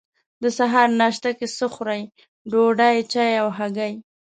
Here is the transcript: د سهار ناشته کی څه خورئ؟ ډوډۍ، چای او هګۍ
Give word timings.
د 0.41 0.43
سهار 0.57 0.87
ناشته 1.01 1.29
کی 1.39 1.47
څه 1.57 1.65
خورئ؟ 1.73 2.01
ډوډۍ، 2.51 2.97
چای 3.11 3.31
او 3.41 3.49
هګۍ 3.57 3.93